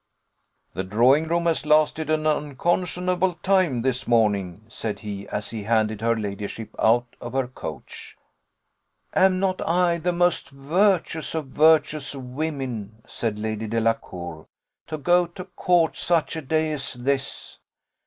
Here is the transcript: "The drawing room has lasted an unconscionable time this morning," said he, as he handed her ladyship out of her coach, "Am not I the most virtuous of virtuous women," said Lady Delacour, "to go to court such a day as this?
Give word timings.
"The 0.73 0.83
drawing 0.83 1.27
room 1.27 1.45
has 1.45 1.63
lasted 1.63 2.09
an 2.09 2.25
unconscionable 2.25 3.35
time 3.43 3.83
this 3.83 4.07
morning," 4.07 4.65
said 4.67 4.97
he, 5.01 5.27
as 5.27 5.51
he 5.51 5.61
handed 5.61 6.01
her 6.01 6.15
ladyship 6.15 6.73
out 6.79 7.15
of 7.21 7.33
her 7.33 7.47
coach, 7.47 8.17
"Am 9.13 9.39
not 9.39 9.61
I 9.61 9.99
the 9.99 10.11
most 10.11 10.49
virtuous 10.49 11.35
of 11.35 11.49
virtuous 11.49 12.15
women," 12.15 13.03
said 13.05 13.37
Lady 13.37 13.67
Delacour, 13.67 14.47
"to 14.87 14.97
go 14.97 15.27
to 15.27 15.45
court 15.45 15.95
such 15.95 16.35
a 16.35 16.41
day 16.41 16.71
as 16.71 16.93
this? 16.95 17.59